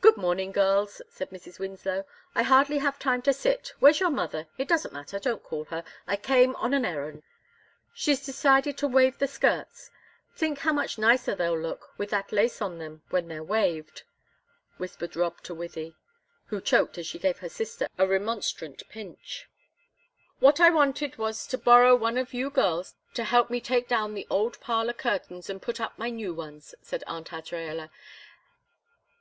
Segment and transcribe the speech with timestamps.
[0.00, 1.60] "Good morning, girls," said Mrs.
[1.60, 2.02] Winslow.
[2.34, 3.72] "I hardly have time to sit.
[3.78, 4.48] Where's your mother?
[4.58, 5.84] It doesn't matter; don't call her.
[6.08, 7.22] I came on an errand."
[7.94, 9.92] "She's decided to waive the skirts;
[10.34, 14.02] think how much nicer they'll look with that lace on them when they're waved,"
[14.76, 15.94] whispered Rob to Wythie,
[16.46, 19.48] who choked as she gave her sister a remonstrant pinch.
[20.40, 24.14] "What I wanted was to borrow one of you girls to help me take down
[24.14, 27.90] the old parlor curtains and put up my new ones," said Aunt Azraella.